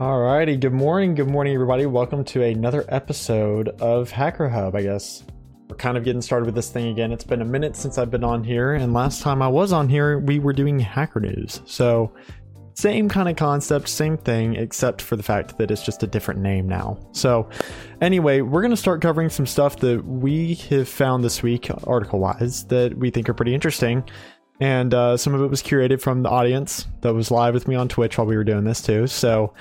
[0.00, 1.84] Alrighty, good morning, good morning, everybody.
[1.84, 4.74] Welcome to another episode of Hacker Hub.
[4.74, 5.22] I guess
[5.68, 7.12] we're kind of getting started with this thing again.
[7.12, 9.90] It's been a minute since I've been on here, and last time I was on
[9.90, 11.60] here, we were doing hacker news.
[11.66, 12.10] So,
[12.72, 16.40] same kind of concept, same thing, except for the fact that it's just a different
[16.40, 16.98] name now.
[17.12, 17.50] So,
[18.00, 22.18] anyway, we're going to start covering some stuff that we have found this week, article
[22.18, 24.04] wise, that we think are pretty interesting
[24.60, 27.74] and uh, some of it was curated from the audience that was live with me
[27.74, 29.06] on Twitch while we were doing this too.
[29.06, 29.54] So,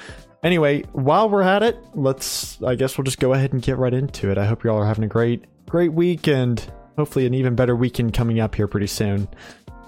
[0.44, 3.94] anyway, while we're at it, let's I guess we'll just go ahead and get right
[3.94, 4.38] into it.
[4.38, 6.63] I hope you all are having a great great week and
[6.98, 9.27] hopefully an even better weekend coming up here pretty soon.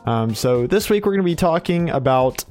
[0.06, 2.44] Um, so this week we're going to be talking about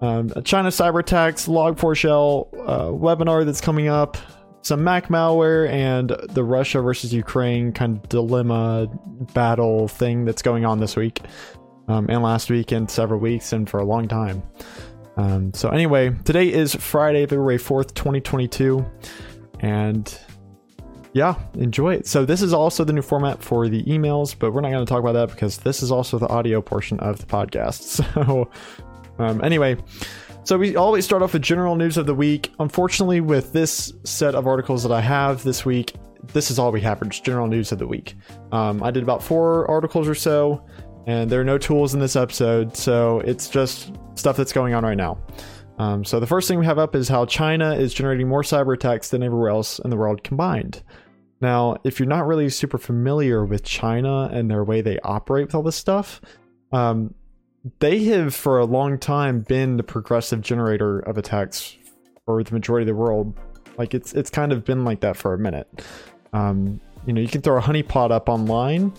[0.00, 4.16] um, China cyber attacks, Log4Shell uh, webinar that's coming up,
[4.62, 8.88] some Mac malware, and the Russia versus Ukraine kind of dilemma
[9.32, 11.20] battle thing that's going on this week
[11.88, 14.42] um, and last week and several weeks and for a long time.
[15.16, 18.84] Um, so anyway, today is Friday, February 4th, 2022.
[19.60, 20.18] And
[21.12, 22.06] yeah, enjoy it.
[22.06, 24.88] So this is also the new format for the emails, but we're not going to
[24.88, 28.00] talk about that because this is also the audio portion of the podcast.
[28.12, 28.50] So
[29.18, 29.76] um, anyway,
[30.42, 32.50] so we always start off with general news of the week.
[32.58, 35.94] Unfortunately, with this set of articles that I have this week,
[36.32, 38.14] this is all we have for general news of the week.
[38.52, 40.64] Um, I did about four articles or so
[41.06, 44.84] and there are no tools in this episode, so it's just stuff that's going on
[44.84, 45.18] right now.
[45.78, 48.74] Um, so the first thing we have up is how China is generating more cyber
[48.74, 50.82] attacks than everywhere else in the world combined.
[51.40, 55.54] Now, if you're not really super familiar with China and their way they operate with
[55.56, 56.20] all this stuff,
[56.70, 57.14] um,
[57.80, 61.76] they have for a long time been the progressive generator of attacks
[62.26, 63.34] for the majority of the world.
[63.76, 65.82] Like it's it's kind of been like that for a minute.
[66.32, 68.92] Um, you know, you can throw a honeypot up online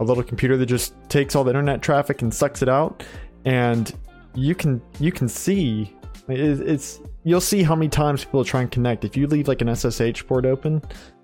[0.00, 3.04] a little computer that just takes all the internet traffic and sucks it out.
[3.44, 3.94] And
[4.34, 5.94] you can you can see
[6.28, 9.04] it's you'll see how many times people try and connect.
[9.04, 10.82] If you leave like an ssh port open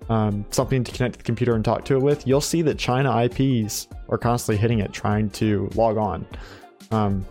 [0.09, 2.77] um, something to connect to the computer and talk to it with you'll see that
[2.77, 6.25] china ips are constantly hitting it trying to log on.
[6.91, 7.25] Um,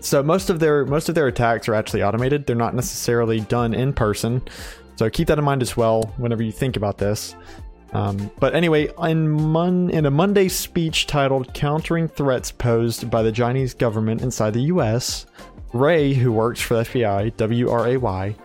[0.00, 2.46] so most of their most of their attacks are actually automated.
[2.46, 4.42] They're not necessarily done in person.
[4.96, 7.34] So keep that in mind as well whenever you think about this
[7.94, 13.30] um, but anyway, in, Mon- in a Monday speech titled Countering Threats Posed by the
[13.30, 15.26] Chinese Government Inside the US,
[15.72, 18.36] Wray, who works for the FBI, W R A Y,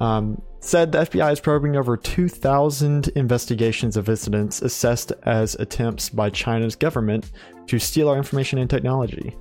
[0.00, 6.28] um, said the FBI is probing over 2,000 investigations of incidents assessed as attempts by
[6.28, 7.30] China's government
[7.68, 9.36] to steal our information and technology.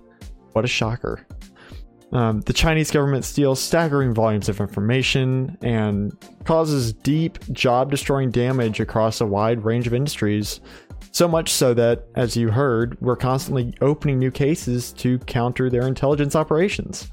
[0.53, 1.25] What a shocker.
[2.13, 6.13] Um, the Chinese government steals staggering volumes of information and
[6.45, 10.61] causes deep, job destroying damage across a wide range of industries.
[11.11, 15.85] So much so that, as you heard, we're constantly opening new cases to counter their
[15.85, 17.11] intelligence operations.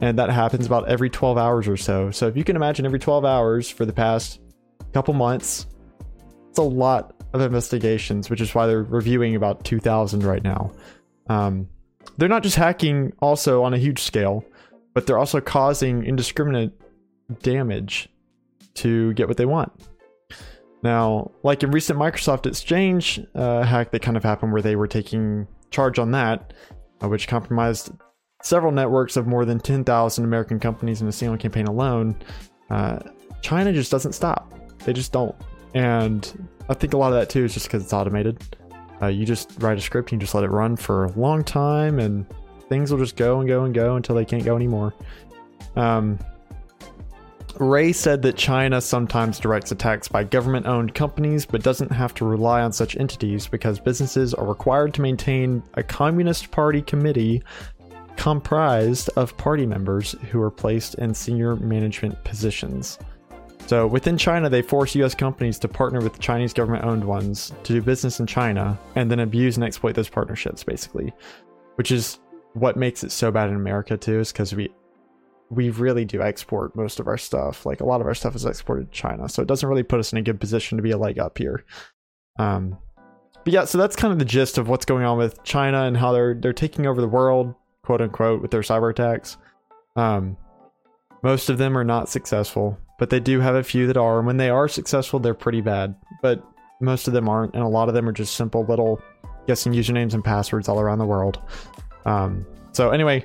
[0.00, 2.10] And that happens about every 12 hours or so.
[2.10, 4.40] So if you can imagine every 12 hours for the past
[4.92, 5.66] couple months,
[6.50, 10.72] it's a lot of investigations, which is why they're reviewing about 2,000 right now.
[11.28, 11.68] Um,
[12.16, 14.44] they're not just hacking also on a huge scale,
[14.94, 16.72] but they're also causing indiscriminate
[17.42, 18.08] damage
[18.74, 19.72] to get what they want.
[20.82, 24.86] Now, like in recent Microsoft Exchange uh, hack that kind of happened where they were
[24.86, 26.52] taking charge on that,
[27.02, 27.90] uh, which compromised
[28.42, 32.16] several networks of more than 10,000 American companies in a single campaign alone,
[32.70, 32.98] uh,
[33.42, 34.52] China just doesn't stop.
[34.84, 35.34] They just don't.
[35.74, 38.56] And I think a lot of that too is just because it's automated.
[39.02, 41.44] Uh, you just write a script, and you just let it run for a long
[41.44, 42.26] time, and
[42.68, 44.94] things will just go and go and go until they can't go anymore.
[45.76, 46.18] Um,
[47.58, 52.24] Wray said that China sometimes directs attacks by government owned companies, but doesn't have to
[52.26, 57.42] rely on such entities because businesses are required to maintain a Communist Party committee
[58.16, 62.98] comprised of party members who are placed in senior management positions.
[63.66, 67.72] So within China, they force US companies to partner with Chinese government owned ones to
[67.72, 71.12] do business in China and then abuse and exploit those partnerships, basically.
[71.74, 72.20] Which is
[72.54, 74.70] what makes it so bad in America too, is because we
[75.50, 77.66] we really do export most of our stuff.
[77.66, 79.28] Like a lot of our stuff is exported to China.
[79.28, 81.38] So it doesn't really put us in a good position to be a leg up
[81.38, 81.64] here.
[82.38, 82.78] Um
[83.44, 85.96] but yeah, so that's kind of the gist of what's going on with China and
[85.96, 87.54] how they're they're taking over the world,
[87.84, 89.36] quote unquote, with their cyber attacks.
[89.96, 90.36] Um
[91.22, 94.18] most of them are not successful but they do have a few that are.
[94.18, 95.94] And when they are successful, they're pretty bad.
[96.22, 96.44] But
[96.80, 99.00] most of them aren't, and a lot of them are just simple little
[99.46, 101.40] guessing usernames and passwords all around the world.
[102.04, 103.24] Um, so anyway,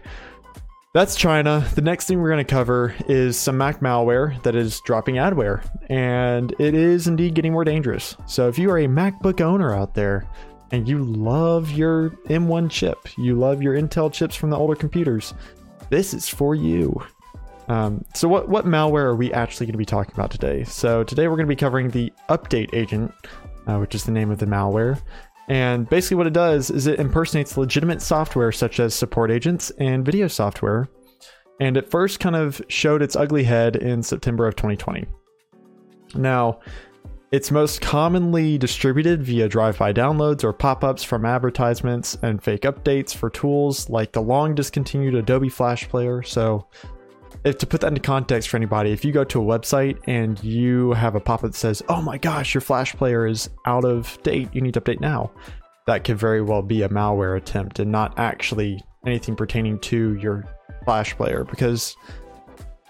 [0.93, 1.65] that's China.
[1.75, 5.65] The next thing we're going to cover is some Mac malware that is dropping adware,
[5.89, 8.15] and it is indeed getting more dangerous.
[8.27, 10.25] So if you are a MacBook owner out there
[10.71, 15.33] and you love your M1 chip, you love your Intel chips from the older computers,
[15.89, 17.01] this is for you.
[17.71, 20.65] Um, so what what malware are we actually going to be talking about today?
[20.65, 23.13] So today we're going to be covering the update agent,
[23.65, 25.01] uh, which is the name of the malware.
[25.47, 30.05] And basically, what it does is it impersonates legitimate software such as support agents and
[30.05, 30.89] video software.
[31.61, 35.05] And it first kind of showed its ugly head in September of 2020.
[36.15, 36.59] Now,
[37.31, 43.29] it's most commonly distributed via drive-by downloads or pop-ups from advertisements and fake updates for
[43.29, 46.21] tools like the long discontinued Adobe Flash Player.
[46.21, 46.67] So,
[47.43, 50.41] if to put that into context for anybody, if you go to a website and
[50.43, 54.21] you have a pop-up that says, "Oh my gosh, your Flash Player is out of
[54.23, 54.49] date.
[54.53, 55.31] You need to update now."
[55.87, 60.45] That could very well be a malware attempt and not actually anything pertaining to your
[60.85, 61.95] Flash Player because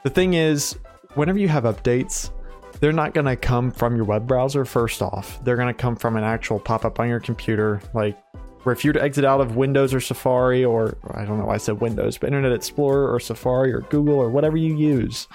[0.04, 0.78] the thing is,
[1.16, 2.32] whenever you have updates,
[2.80, 5.44] they're not going to come from your web browser first off.
[5.44, 7.82] They're going to come from an actual pop up on your computer.
[7.94, 8.18] Like,
[8.64, 11.46] where if you were to exit out of Windows or Safari, or I don't know
[11.46, 15.28] why I said Windows, but Internet Explorer or Safari or Google or whatever you use,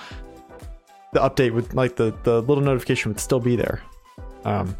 [1.12, 3.82] the update would, like, the, the little notification would still be there.
[4.44, 4.76] Um,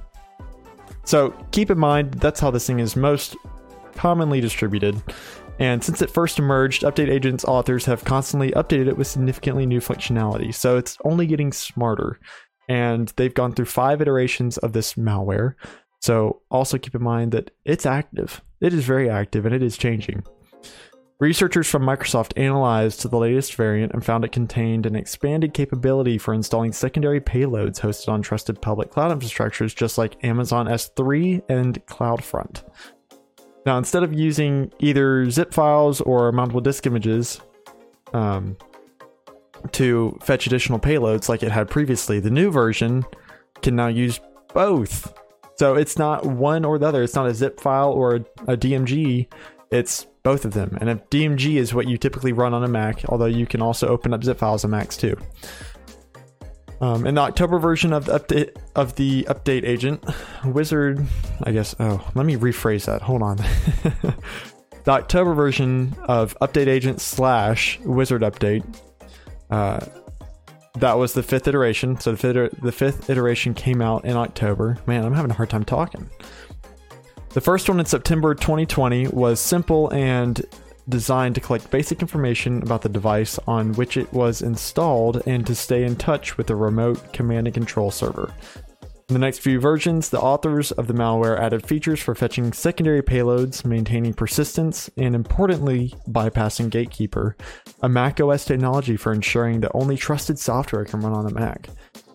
[1.04, 3.36] so keep in mind, that's how this thing is most
[3.94, 5.02] commonly distributed.
[5.58, 9.80] And since it first emerged, Update Agent's authors have constantly updated it with significantly new
[9.80, 12.20] functionality, so it's only getting smarter
[12.68, 15.54] and they've gone through five iterations of this malware.
[16.00, 18.42] So also keep in mind that it's active.
[18.60, 20.24] It is very active and it is changing.
[21.18, 26.34] Researchers from Microsoft analyzed the latest variant and found it contained an expanded capability for
[26.34, 32.64] installing secondary payloads hosted on trusted public cloud infrastructures just like Amazon S3 and CloudFront.
[33.64, 37.40] Now, instead of using either zip files or mountable disk images,
[38.12, 38.56] um,
[39.72, 42.20] to fetch additional payloads like it had previously.
[42.20, 43.04] The new version
[43.62, 44.20] can now use
[44.54, 45.12] both.
[45.58, 47.02] So it's not one or the other.
[47.02, 48.20] It's not a zip file or a,
[48.52, 49.26] a DMG.
[49.70, 50.76] It's both of them.
[50.80, 53.88] And a DMG is what you typically run on a Mac, although you can also
[53.88, 55.16] open up zip files on Macs too.
[56.80, 60.04] Um, in the October version of the update of the update agent,
[60.44, 61.04] Wizard,
[61.42, 61.74] I guess.
[61.80, 63.00] Oh, let me rephrase that.
[63.00, 63.36] Hold on.
[64.84, 68.62] the October version of update agent slash Wizard update
[69.50, 69.80] uh,
[70.76, 71.98] that was the fifth iteration.
[71.98, 74.78] So the fifth, the fifth iteration came out in October.
[74.86, 76.08] Man, I'm having a hard time talking.
[77.30, 80.42] The first one in September 2020 was simple and
[80.88, 85.54] designed to collect basic information about the device on which it was installed and to
[85.54, 88.32] stay in touch with the remote command and control server.
[89.08, 93.02] In the next few versions, the authors of the malware added features for fetching secondary
[93.02, 97.36] payloads, maintaining persistence, and importantly, bypassing Gatekeeper,
[97.82, 101.68] a Mac OS technology for ensuring that only trusted software can run on a Mac,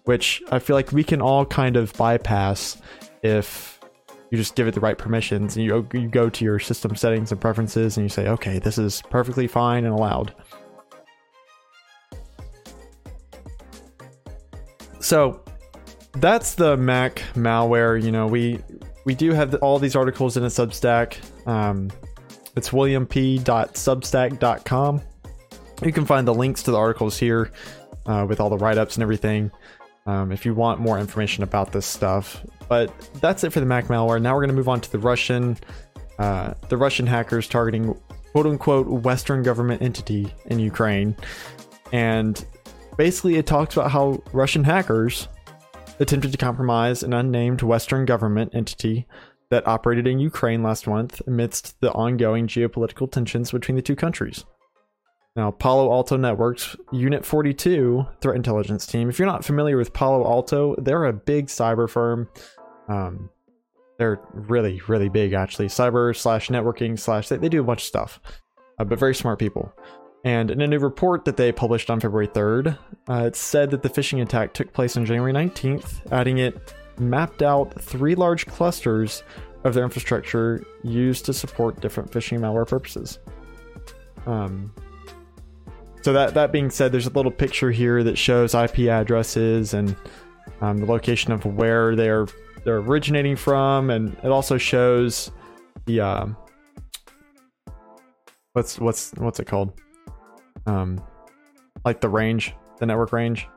[0.04, 2.76] which I feel like we can all kind of bypass
[3.24, 3.80] if
[4.30, 7.32] you just give it the right permissions and you, you go to your system settings
[7.32, 10.36] and preferences and you say, okay, this is perfectly fine and allowed.
[15.00, 15.42] So
[16.14, 18.02] that's the Mac malware.
[18.02, 18.60] You know, we
[19.06, 21.18] we do have all these articles in a Substack.
[21.48, 21.90] Um,
[22.56, 25.02] it's williamp.substack.com.
[25.84, 27.52] You can find the links to the articles here
[28.06, 29.52] uh, with all the write ups and everything
[30.06, 32.46] um, if you want more information about this stuff.
[32.68, 34.22] But that's it for the Mac malware.
[34.22, 35.58] Now we're going to move on to the Russian,
[36.20, 38.00] uh, the Russian hackers targeting
[38.32, 41.16] quote unquote Western government entity in Ukraine.
[41.92, 42.44] And
[42.98, 45.28] basically, it talks about how Russian hackers
[46.02, 49.08] attempted to compromise an unnamed Western government entity
[49.52, 54.44] that operated in Ukraine last month amidst the ongoing geopolitical tensions between the two countries.
[55.36, 59.10] Now, Palo Alto Networks Unit 42 threat intelligence team.
[59.10, 62.28] If you're not familiar with Palo Alto, they're a big cyber firm.
[62.90, 63.30] Um,
[63.98, 65.68] they're really, really big, actually.
[65.68, 68.20] Cyber slash networking slash, they, they do a bunch of stuff,
[68.80, 69.72] uh, but very smart people.
[70.24, 72.78] And in a new report that they published on February 3rd,
[73.10, 77.42] uh, it said that the phishing attack took place on January 19th, adding it mapped
[77.42, 79.24] out three large clusters
[79.64, 83.20] of their infrastructure used to support different phishing malware purposes.
[84.28, 84.74] Um,
[86.02, 89.96] so that that being said, there's a little picture here that shows IP addresses and
[90.62, 92.28] um, the location of where they're
[92.64, 95.32] they're originating from, and it also shows
[95.86, 96.38] the um,
[98.54, 99.74] what's what's what's it called?
[100.66, 101.02] Um
[101.86, 103.48] like the range the network range.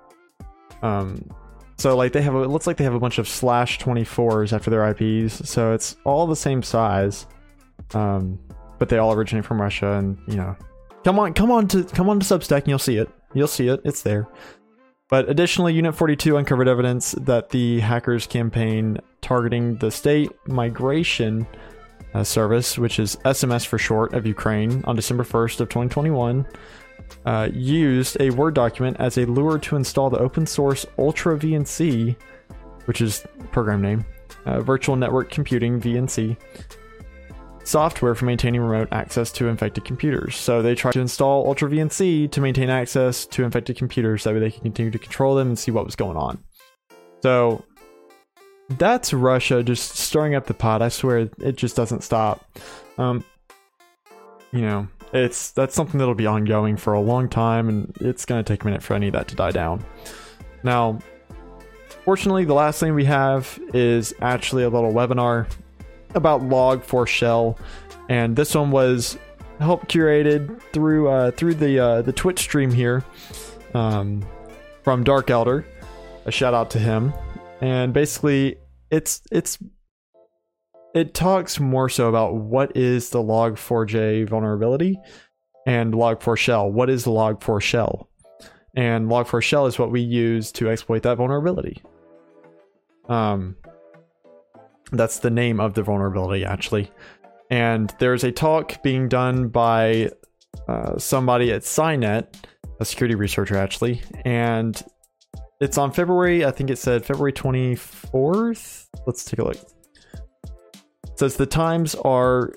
[0.82, 1.30] Um
[1.76, 4.52] so like they have a, it looks like they have a bunch of slash 24s
[4.52, 7.26] after their ips so it's all the same size.
[7.92, 8.38] Um
[8.78, 10.56] but they all originate from russia and you know
[11.04, 13.08] come on come on to come on to substack and you'll see it.
[13.34, 13.80] You'll see it.
[13.84, 14.28] It's there.
[15.08, 21.46] But additionally unit 42 uncovered evidence that the hackers campaign targeting the state migration
[22.14, 26.46] uh, service which is sms for short of ukraine on december 1st of 2021
[27.26, 32.16] uh, used a Word document as a lure to install the open source Ultra VNC,
[32.84, 34.04] which is program name,
[34.46, 36.36] uh, Virtual Network Computing VNC
[37.64, 40.36] software for maintaining remote access to infected computers.
[40.36, 44.40] So they tried to install Ultra VNC to maintain access to infected computers so that
[44.40, 46.42] they can continue to control them and see what was going on.
[47.22, 47.64] So
[48.68, 50.82] that's Russia just stirring up the pot.
[50.82, 52.44] I swear it just doesn't stop.
[52.98, 53.24] Um,
[54.52, 58.42] you know, it's that's something that'll be ongoing for a long time, and it's going
[58.42, 59.84] to take a minute for any of that to die down.
[60.62, 60.98] Now,
[62.04, 65.46] fortunately, the last thing we have is actually a little webinar
[66.14, 67.58] about Log4Shell,
[68.08, 69.18] and this one was
[69.60, 73.04] help curated through uh, through the uh, the Twitch stream here
[73.74, 74.24] um,
[74.82, 75.66] from Dark Elder.
[76.26, 77.12] A shout out to him,
[77.60, 78.56] and basically
[78.90, 79.58] it's it's
[80.94, 84.96] it talks more so about what is the log4j vulnerability
[85.66, 86.70] and log4shell.
[86.70, 88.06] What is the log4shell?
[88.76, 91.82] And log4shell is what we use to exploit that vulnerability.
[93.08, 93.56] Um,
[94.92, 96.90] that's the name of the vulnerability, actually.
[97.50, 100.10] And there's a talk being done by
[100.68, 102.44] uh, somebody at Cynet,
[102.78, 104.00] a security researcher, actually.
[104.24, 104.80] And
[105.60, 108.86] it's on February, I think it said February 24th.
[109.06, 109.58] Let's take a look
[111.16, 112.52] says the times are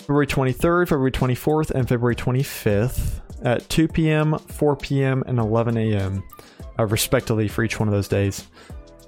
[0.00, 6.22] February 23rd, February 24th, and February 25th at 2 p.m., 4 p.m., and 11 a.m.,
[6.78, 8.48] uh, respectively, for each one of those days.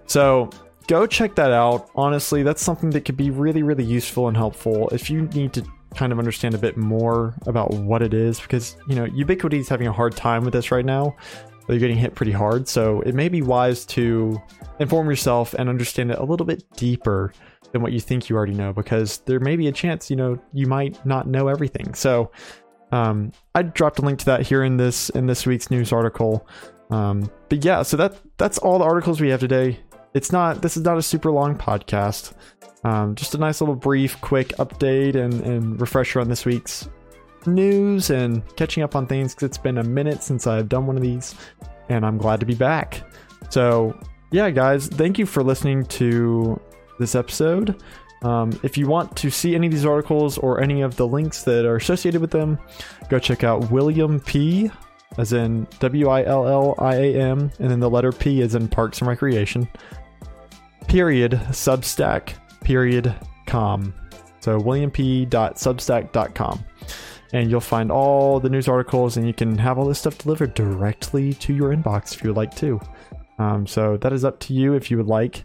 [0.07, 0.51] So
[0.87, 1.91] go check that out.
[1.95, 5.65] Honestly, that's something that could be really, really useful and helpful if you need to
[5.95, 9.69] kind of understand a bit more about what it is, because, you know, Ubiquiti is
[9.69, 11.17] having a hard time with this right now.
[11.67, 14.41] They're getting hit pretty hard, so it may be wise to
[14.79, 17.33] inform yourself and understand it a little bit deeper
[17.73, 20.39] than what you think you already know because there may be a chance you know
[20.53, 21.95] you might not know everything.
[21.95, 22.31] So
[22.93, 26.47] um, i dropped a link to that here in this in this week's news article.
[26.91, 29.81] Um, but yeah so that that's all the articles we have today.
[30.15, 32.35] It's not this is not a super long podcast.
[32.85, 36.89] Um, just a nice little brief quick update and, and refresher on this week's
[37.47, 40.97] news and catching up on things because it's been a minute since i've done one
[40.97, 41.35] of these
[41.89, 43.03] and i'm glad to be back.
[43.51, 43.99] So
[44.31, 46.61] yeah guys thank you for listening to
[47.03, 47.83] this episode.
[48.23, 51.43] Um, if you want to see any of these articles or any of the links
[51.43, 52.59] that are associated with them,
[53.09, 54.71] go check out William P,
[55.19, 58.55] as in W I L L I A M, and then the letter P is
[58.55, 59.69] in Parks and Recreation.
[60.87, 63.15] Period Substack period
[63.47, 63.95] com.
[64.41, 66.65] So williamp.substack.com.
[67.35, 70.53] And you'll find all the news articles, and you can have all this stuff delivered
[70.55, 72.79] directly to your inbox if you would like to.
[73.39, 75.45] Um, so that is up to you if you would like.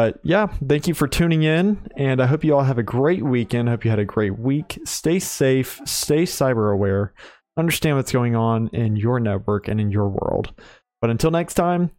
[0.00, 3.22] But yeah, thank you for tuning in, and I hope you all have a great
[3.22, 3.68] weekend.
[3.68, 4.78] I hope you had a great week.
[4.86, 7.12] Stay safe, stay cyber aware,
[7.58, 10.54] understand what's going on in your network and in your world.
[11.02, 11.90] But until next time,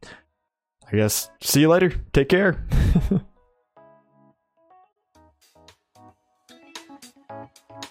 [0.92, 1.94] I guess see you later.
[2.12, 2.66] Take care.